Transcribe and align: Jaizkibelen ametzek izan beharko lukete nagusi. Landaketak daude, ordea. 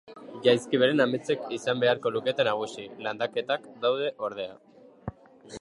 Jaizkibelen 0.45 1.03
ametzek 1.05 1.43
izan 1.57 1.83
beharko 1.83 2.13
lukete 2.17 2.47
nagusi. 2.49 2.89
Landaketak 3.09 3.71
daude, 3.85 4.11
ordea. 4.31 4.59